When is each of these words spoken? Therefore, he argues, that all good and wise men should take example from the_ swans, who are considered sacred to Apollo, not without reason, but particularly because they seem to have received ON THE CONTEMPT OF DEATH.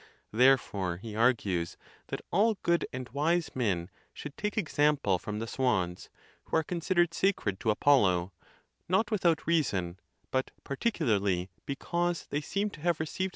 Therefore, 0.31 0.97
he 0.97 1.15
argues, 1.15 1.77
that 2.07 2.21
all 2.31 2.57
good 2.63 2.87
and 2.91 3.07
wise 3.09 3.51
men 3.55 3.91
should 4.15 4.35
take 4.35 4.57
example 4.57 5.19
from 5.19 5.37
the_ 5.37 5.45
swans, 5.47 6.09
who 6.45 6.57
are 6.57 6.63
considered 6.63 7.13
sacred 7.13 7.59
to 7.59 7.69
Apollo, 7.69 8.33
not 8.89 9.11
without 9.11 9.45
reason, 9.45 9.99
but 10.31 10.49
particularly 10.63 11.51
because 11.67 12.25
they 12.31 12.41
seem 12.41 12.71
to 12.71 12.81
have 12.81 12.99
received 12.99 12.99
ON 12.99 12.99
THE 13.03 13.11
CONTEMPT 13.11 13.19
OF 13.19 13.29
DEATH. 13.29 13.29